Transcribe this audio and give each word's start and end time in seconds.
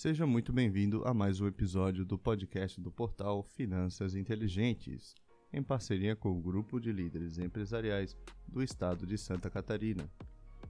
Seja 0.00 0.26
muito 0.26 0.50
bem-vindo 0.50 1.06
a 1.06 1.12
mais 1.12 1.42
um 1.42 1.46
episódio 1.46 2.06
do 2.06 2.16
podcast 2.16 2.80
do 2.80 2.90
portal 2.90 3.42
Finanças 3.42 4.14
Inteligentes, 4.14 5.14
em 5.52 5.62
parceria 5.62 6.16
com 6.16 6.30
o 6.30 6.40
grupo 6.40 6.80
de 6.80 6.90
líderes 6.90 7.36
empresariais 7.36 8.16
do 8.48 8.62
estado 8.62 9.06
de 9.06 9.18
Santa 9.18 9.50
Catarina. 9.50 10.10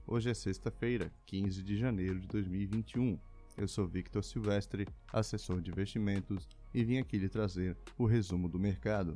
Hoje 0.05 0.29
é 0.29 0.33
sexta-feira, 0.33 1.13
15 1.25 1.63
de 1.63 1.77
janeiro 1.77 2.19
de 2.19 2.27
2021. 2.27 3.17
Eu 3.55 3.69
sou 3.69 3.87
Victor 3.87 4.21
Silvestre, 4.21 4.85
assessor 5.13 5.61
de 5.61 5.71
investimentos, 5.71 6.45
e 6.73 6.83
vim 6.83 6.97
aqui 6.97 7.17
lhe 7.17 7.29
trazer 7.29 7.77
o 7.97 8.05
resumo 8.05 8.49
do 8.49 8.59
mercado. 8.59 9.13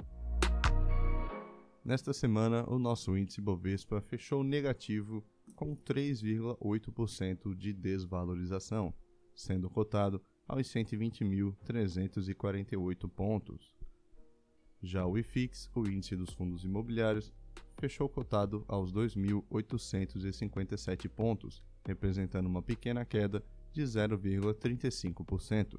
Nesta 1.84 2.14
semana, 2.14 2.64
o 2.70 2.80
nosso 2.80 3.18
índice 3.18 3.42
Bovespa 3.42 4.00
fechou 4.00 4.46
negativo 4.46 5.22
com 5.58 5.76
3,8% 5.76 7.54
de 7.54 7.74
desvalorização, 7.74 8.94
sendo 9.36 9.70
cotado 9.70 10.20
aos 10.48 10.66
120.348 10.68 13.10
pontos. 13.10 13.76
Já 14.82 15.06
o 15.06 15.18
IFIX, 15.18 15.70
o 15.76 15.86
índice 15.88 16.16
dos 16.16 16.34
fundos 16.34 16.64
imobiliários, 16.64 17.34
fechou 17.78 18.08
cotado 18.08 18.64
aos 18.68 18.94
2.857 18.94 21.10
pontos, 21.10 21.62
representando 21.86 22.46
uma 22.46 22.62
pequena 22.62 23.04
queda 23.04 23.44
de 23.74 23.82
0,35%. 23.84 25.78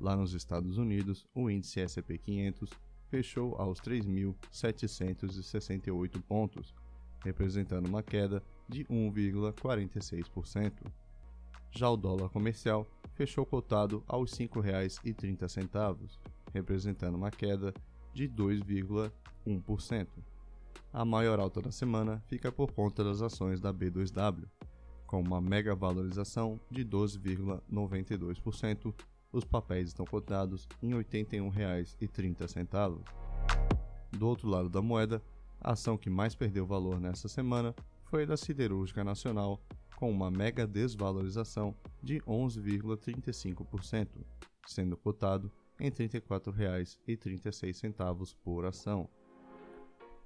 Lá 0.00 0.16
nos 0.16 0.32
Estados 0.32 0.78
Unidos, 0.78 1.28
o 1.34 1.50
índice 1.50 1.80
S&P 1.80 2.16
500 2.18 2.70
fechou 3.08 3.54
aos 3.56 3.78
3.768 3.80 6.22
pontos, 6.22 6.74
representando 7.22 7.86
uma 7.86 8.02
queda 8.02 8.42
de 8.68 8.84
1,46%. 8.84 10.90
Já 11.70 11.88
o 11.88 11.96
dólar 11.96 12.28
comercial 12.28 12.86
fechou 13.14 13.46
cotado 13.46 14.04
aos 14.06 14.38
R$ 14.38 14.48
5,30, 14.48 16.18
representando 16.52 17.14
uma 17.14 17.30
queda 17.30 17.72
de 18.12 18.28
2,1%. 18.28 20.08
A 20.92 21.04
maior 21.04 21.38
alta 21.38 21.60
da 21.60 21.70
semana 21.70 22.20
fica 22.26 22.50
por 22.50 22.72
conta 22.72 23.04
das 23.04 23.22
ações 23.22 23.60
da 23.60 23.72
B2W, 23.72 24.44
com 25.06 25.20
uma 25.20 25.40
mega 25.40 25.74
valorização 25.74 26.60
de 26.70 26.84
12,92% 26.84 28.94
os 29.32 29.44
papéis 29.44 29.88
estão 29.88 30.04
cotados 30.04 30.68
em 30.82 30.92
R$ 30.92 31.04
81,30. 31.04 32.98
Do 34.10 34.26
outro 34.26 34.48
lado 34.48 34.68
da 34.68 34.82
moeda, 34.82 35.22
a 35.60 35.72
ação 35.72 35.96
que 35.96 36.10
mais 36.10 36.34
perdeu 36.34 36.66
valor 36.66 36.98
nesta 36.98 37.28
semana 37.28 37.74
foi 38.10 38.26
da 38.26 38.36
Siderúrgica 38.36 39.02
Nacional, 39.04 39.62
com 39.94 40.10
uma 40.10 40.32
mega 40.32 40.66
desvalorização 40.66 41.76
de 42.02 42.20
11,35%, 42.22 44.08
sendo 44.66 44.96
cotado 44.96 45.52
em 45.78 45.84
R$ 45.84 45.92
34,36 45.92 48.34
por 48.42 48.66
ação. 48.66 49.08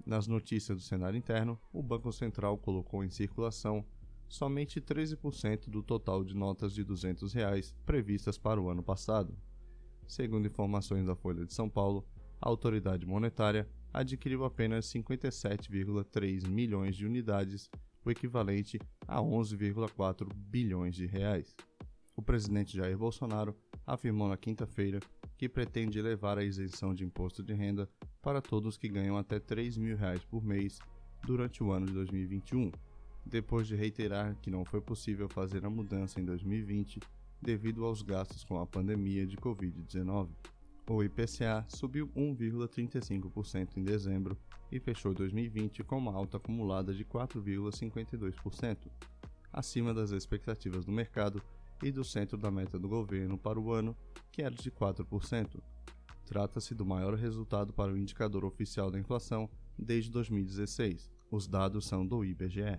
Nas 0.06 0.27
notícias 0.27 0.78
do 0.78 0.82
cenário 0.82 1.18
interno, 1.18 1.60
o 1.74 1.82
Banco 1.82 2.10
Central 2.10 2.56
colocou 2.56 3.05
em 3.05 3.10
circulação 3.10 3.84
somente 4.27 4.80
13% 4.80 5.68
do 5.68 5.82
total 5.82 6.24
de 6.24 6.34
notas 6.34 6.72
de 6.72 6.82
200 6.82 7.34
reais 7.34 7.77
previstas 7.84 8.38
para 8.38 8.58
o 8.58 8.70
ano 8.70 8.82
passado. 8.82 9.36
Segundo 10.06 10.46
informações 10.46 11.05
da 11.05 11.14
Folha 11.14 11.44
de 11.44 11.52
São 11.52 11.68
Paulo, 11.68 12.08
a 12.40 12.48
autoridade 12.48 13.05
monetária 13.05 13.68
adquiriu 13.94 14.44
apenas 14.44 14.86
57,3 14.86 16.48
milhões 16.48 16.96
de 16.96 17.06
unidades, 17.06 17.70
o 18.04 18.10
equivalente 18.10 18.78
a 19.06 19.20
11,4 19.20 20.28
bilhões 20.34 20.96
de 20.96 21.06
reais. 21.06 21.54
O 22.16 22.20
presidente 22.20 22.76
Jair 22.76 22.98
Bolsonaro 22.98 23.56
afirmou 23.86 24.28
na 24.28 24.36
quinta-feira 24.36 24.98
que 25.38 25.48
pretende 25.48 25.98
elevar 25.98 26.36
a 26.38 26.44
isenção 26.44 26.92
de 26.92 27.04
imposto 27.04 27.42
de 27.42 27.54
renda 27.54 27.88
para 28.20 28.42
todos 28.42 28.77
que 28.77 28.88
ganham 28.88 29.16
até 29.16 29.38
3 29.38 29.78
mil 29.78 29.96
reais 29.96 30.24
por 30.24 30.44
mês 30.44 30.78
durante 31.24 31.62
o 31.62 31.70
ano 31.70 31.86
de 31.86 31.92
2021 31.92 32.70
depois 33.24 33.66
de 33.66 33.74
reiterar 33.74 34.36
que 34.42 34.50
não 34.50 34.64
foi 34.64 34.80
possível 34.80 35.28
fazer 35.28 35.64
a 35.64 35.70
mudança 35.70 36.20
em 36.20 36.24
2020 36.24 37.00
devido 37.40 37.84
aos 37.84 38.02
gastos 38.02 38.44
com 38.44 38.60
a 38.60 38.66
pandemia 38.66 39.27
de 39.27 39.36
Covid-19. 39.36 40.28
O 40.86 41.02
IPCA 41.02 41.64
subiu 41.68 42.08
1,35% 42.08 43.77
em 43.77 43.83
dezembro 43.83 44.39
e 44.70 44.78
fechou 44.78 45.14
2020 45.14 45.83
com 45.83 45.96
uma 45.96 46.12
alta 46.12 46.36
acumulada 46.36 46.92
de 46.92 47.05
4,52%, 47.05 48.90
acima 49.50 49.95
das 49.95 50.11
expectativas 50.11 50.84
do 50.84 50.92
mercado 50.92 51.42
e 51.83 51.90
do 51.90 52.05
centro 52.05 52.36
da 52.36 52.50
meta 52.50 52.78
do 52.78 52.89
governo 52.89 53.39
para 53.39 53.58
o 53.58 53.72
ano, 53.72 53.96
que 54.30 54.42
era 54.42 54.55
de 54.55 54.70
4%. 54.70 55.58
Trata-se 56.27 56.74
do 56.74 56.84
maior 56.84 57.14
resultado 57.14 57.72
para 57.72 57.92
o 57.92 57.96
indicador 57.96 58.45
oficial 58.45 58.90
da 58.90 58.98
inflação 58.98 59.48
desde 59.78 60.11
2016. 60.11 61.11
Os 61.30 61.46
dados 61.46 61.86
são 61.86 62.06
do 62.06 62.24
IBGE 62.24 62.78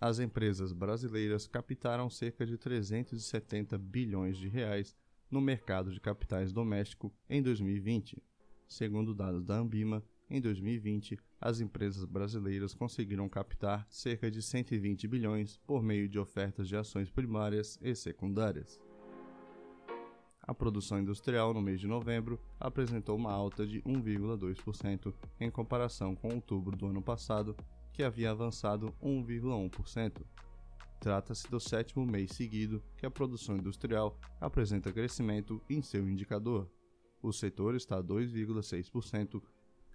as 0.00 0.18
empresas 0.18 0.72
brasileiras 0.72 1.46
captaram 1.46 2.10
cerca 2.10 2.44
de 2.44 2.58
370 2.58 3.78
bilhões 3.78 4.36
de 4.36 4.48
reais 4.48 4.94
no 5.30 5.40
mercado 5.40 5.92
de 5.92 6.00
capitais 6.00 6.52
doméstico 6.52 7.12
em 7.28 7.42
2020. 7.42 8.22
Segundo 8.66 9.14
dados 9.14 9.44
da 9.44 9.56
Ambima, 9.56 10.02
em 10.28 10.40
2020, 10.40 11.18
as 11.40 11.60
empresas 11.60 12.04
brasileiras 12.04 12.74
conseguiram 12.74 13.28
captar 13.28 13.86
cerca 13.90 14.30
de 14.30 14.42
120 14.42 15.06
bilhões 15.06 15.58
por 15.66 15.82
meio 15.82 16.08
de 16.08 16.18
ofertas 16.18 16.68
de 16.68 16.76
ações 16.76 17.10
primárias 17.10 17.78
e 17.82 17.94
secundárias. 17.94 18.80
A 20.46 20.54
produção 20.54 20.98
industrial 20.98 21.54
no 21.54 21.62
mês 21.62 21.80
de 21.80 21.86
novembro 21.86 22.38
apresentou 22.60 23.16
uma 23.16 23.32
alta 23.32 23.66
de 23.66 23.80
1,2% 23.82 25.14
em 25.40 25.50
comparação 25.50 26.14
com 26.14 26.34
outubro 26.34 26.76
do 26.76 26.86
ano 26.86 27.00
passado 27.00 27.56
que 27.92 28.02
havia 28.02 28.30
avançado 28.30 28.94
1,1%. 29.02 30.22
Trata-se 31.00 31.50
do 31.50 31.60
sétimo 31.60 32.06
mês 32.06 32.32
seguido 32.32 32.82
que 32.96 33.04
a 33.04 33.10
produção 33.10 33.56
industrial 33.56 34.18
apresenta 34.40 34.92
crescimento 34.92 35.62
em 35.68 35.82
seu 35.82 36.08
indicador. 36.08 36.70
O 37.22 37.32
setor 37.32 37.74
está 37.74 38.02
2,6% 38.02 39.42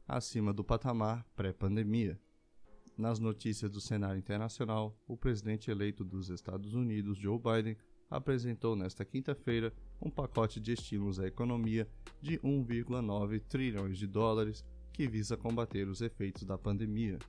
acima 0.07 0.51
do 0.51 0.63
patamar 0.63 1.25
pré-pandemia. 1.35 2.19
Nas 2.97 3.19
notícias 3.19 3.71
do 3.71 3.79
cenário 3.79 4.19
internacional, 4.19 4.97
o 5.07 5.15
presidente 5.15 5.71
eleito 5.71 6.03
dos 6.03 6.29
Estados 6.29 6.73
Unidos, 6.73 7.17
Joe 7.17 7.39
Biden, 7.39 7.77
apresentou 8.09 8.75
nesta 8.75 9.05
quinta-feira 9.05 9.73
um 10.01 10.09
pacote 10.09 10.59
de 10.59 10.73
estímulos 10.73 11.19
à 11.19 11.27
economia 11.27 11.87
de 12.21 12.39
1,9 12.39 13.41
trilhões 13.47 13.97
de 13.97 14.07
dólares 14.07 14.65
que 14.91 15.07
visa 15.07 15.37
combater 15.37 15.87
os 15.87 16.01
efeitos 16.01 16.43
da 16.43 16.57
pandemia. 16.57 17.19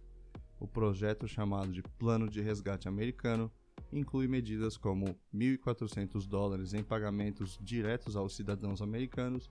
O 0.58 0.66
projeto 0.66 1.28
chamado 1.28 1.70
de 1.70 1.82
Plano 1.82 2.28
de 2.28 2.40
Resgate 2.40 2.88
Americano 2.88 3.52
inclui 3.92 4.28
medidas 4.28 4.76
como 4.76 5.16
1.400 5.34 6.26
dólares 6.26 6.74
em 6.74 6.82
pagamentos 6.82 7.58
diretos 7.60 8.16
aos 8.16 8.34
cidadãos 8.34 8.82
americanos, 8.82 9.50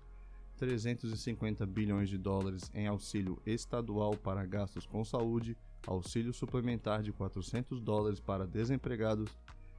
350 0.57 1.65
bilhões 1.65 2.09
de 2.09 2.17
dólares 2.17 2.69
em 2.73 2.87
auxílio 2.87 3.41
estadual 3.45 4.15
para 4.17 4.45
gastos 4.45 4.85
com 4.85 5.03
saúde, 5.05 5.57
auxílio 5.87 6.33
suplementar 6.33 7.01
de 7.01 7.13
400 7.13 7.79
dólares 7.79 8.19
para 8.19 8.45
desempregados, 8.45 9.37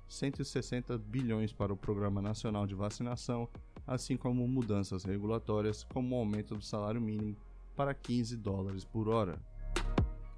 160 0.09 0.99
bilhões 0.99 1.53
para 1.53 1.73
o 1.73 1.77
Programa 1.77 2.23
Nacional 2.23 2.67
de 2.67 2.75
Vacinação, 2.75 3.49
assim 3.87 4.17
como 4.17 4.49
mudanças 4.49 5.05
regulatórias 5.05 5.85
como 5.85 6.17
o 6.17 6.19
aumento 6.19 6.55
do 6.55 6.63
salário 6.63 7.01
mínimo 7.01 7.37
para 7.77 7.95
15 7.95 8.37
dólares 8.37 8.85
por 8.85 9.09
hora. 9.09 9.39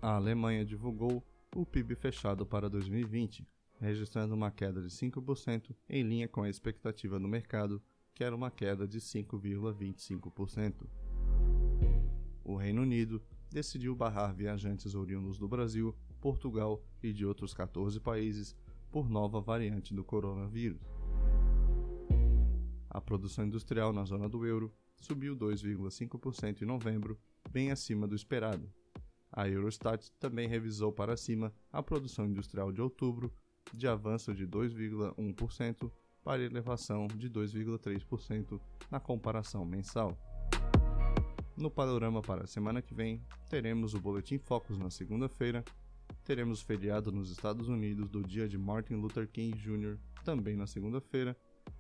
A 0.00 0.16
Alemanha 0.16 0.64
divulgou 0.64 1.22
o 1.54 1.64
PIB 1.64 1.94
fechado 1.94 2.44
para 2.44 2.68
2020, 2.68 3.46
registrando 3.82 4.34
uma 4.34 4.50
queda 4.50 4.80
de 4.80 4.88
5% 4.88 5.74
em 5.88 6.02
linha 6.02 6.28
com 6.28 6.42
a 6.42 6.48
expectativa 6.48 7.18
do 7.18 7.28
mercado, 7.28 7.82
que 8.14 8.22
era 8.22 8.34
uma 8.34 8.50
queda 8.50 8.86
de 8.86 8.98
5,25%. 9.00 10.86
O 12.44 12.56
Reino 12.56 12.82
Unido 12.82 13.22
decidiu 13.50 13.94
barrar 13.94 14.34
viajantes 14.34 14.94
oriundos 14.94 15.38
do 15.38 15.48
Brasil, 15.48 15.94
Portugal 16.20 16.82
e 17.02 17.12
de 17.12 17.26
outros 17.26 17.52
14 17.52 17.98
países 18.00 18.56
por 18.90 19.08
nova 19.08 19.40
variante 19.40 19.92
do 19.94 20.04
coronavírus. 20.04 20.80
A 22.88 23.00
produção 23.00 23.44
industrial 23.46 23.92
na 23.92 24.04
zona 24.04 24.28
do 24.28 24.46
euro 24.46 24.72
subiu 24.96 25.36
2,5% 25.36 26.62
em 26.62 26.66
novembro, 26.66 27.18
bem 27.50 27.70
acima 27.70 28.06
do 28.06 28.14
esperado, 28.14 28.70
a 29.32 29.48
Eurostat 29.48 30.10
também 30.20 30.46
revisou 30.46 30.92
para 30.92 31.16
cima 31.16 31.54
a 31.72 31.82
produção 31.82 32.26
industrial 32.26 32.70
de 32.70 32.82
outubro, 32.82 33.32
de 33.72 33.86
avanço 33.86 34.34
de 34.34 34.46
2,1% 34.46 35.90
para 36.22 36.42
elevação 36.42 37.06
de 37.06 37.28
2,3% 37.28 38.60
na 38.90 39.00
comparação 39.00 39.64
mensal. 39.64 40.16
No 41.56 41.70
panorama 41.70 42.22
para 42.22 42.44
a 42.44 42.46
semana 42.46 42.80
que 42.80 42.94
vem, 42.94 43.22
teremos 43.48 43.94
o 43.94 44.00
Boletim 44.00 44.38
Focus 44.38 44.78
na 44.78 44.90
segunda-feira, 44.90 45.64
teremos 46.24 46.62
feriado 46.62 47.12
nos 47.12 47.30
Estados 47.30 47.68
Unidos 47.68 48.08
do 48.08 48.22
dia 48.22 48.48
de 48.48 48.56
Martin 48.56 48.94
Luther 48.94 49.28
King 49.28 49.56
Jr. 49.58 49.98
também 50.24 50.56
na 50.56 50.66
segunda-feira, 50.66 51.36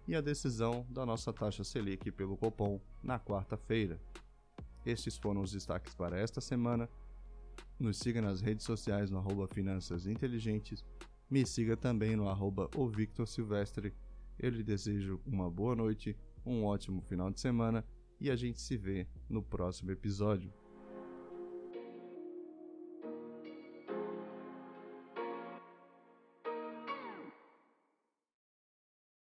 e 0.06 0.14
a 0.14 0.20
decisão 0.20 0.86
da 0.90 1.06
nossa 1.06 1.32
taxa 1.32 1.64
Selic 1.64 2.10
pelo 2.12 2.36
Copom 2.36 2.80
na 3.02 3.18
quarta-feira. 3.18 4.00
Estes 4.84 5.16
foram 5.16 5.42
os 5.42 5.52
destaques 5.52 5.94
para 5.94 6.18
esta 6.18 6.40
semana. 6.40 6.88
Nos 7.78 7.98
siga 7.98 8.20
nas 8.20 8.40
redes 8.40 8.64
sociais 8.64 9.10
no 9.10 9.18
arroba 9.18 9.46
Finanças 9.46 10.06
Inteligentes. 10.06 10.84
Me 11.32 11.46
siga 11.46 11.78
também 11.78 12.14
no 12.14 12.28
arroba 12.28 12.68
o 12.76 12.86
Victor 12.86 13.26
Silvestre. 13.26 13.94
Eu 14.38 14.50
lhe 14.50 14.62
desejo 14.62 15.18
uma 15.24 15.50
boa 15.50 15.74
noite, 15.74 16.14
um 16.44 16.62
ótimo 16.62 17.00
final 17.00 17.30
de 17.30 17.40
semana 17.40 17.82
e 18.20 18.30
a 18.30 18.36
gente 18.36 18.60
se 18.60 18.76
vê 18.76 19.06
no 19.30 19.42
próximo 19.42 19.90
episódio. 19.90 20.52